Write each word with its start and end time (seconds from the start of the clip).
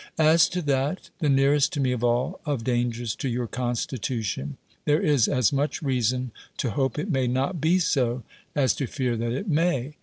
"As 0.17 0.49
to 0.49 0.63
that 0.63 1.11
(the 1.19 1.29
nearest 1.29 1.73
to 1.73 1.79
me 1.79 1.91
of 1.91 2.03
all) 2.03 2.39
of 2.43 2.63
dangers 2.63 3.13
to 3.17 3.29
your 3.29 3.45
constitution: 3.45 4.57
there 4.85 4.99
is 4.99 5.27
as 5.27 5.53
much 5.53 5.83
reason 5.83 6.31
to 6.57 6.71
hope 6.71 6.97
it 6.97 7.11
may 7.11 7.27
not 7.27 7.61
be 7.61 7.77
so, 7.77 8.23
as 8.55 8.73
to 8.77 8.87
fear 8.87 9.15
that 9.15 9.31
it 9.31 9.47
may. 9.47 9.97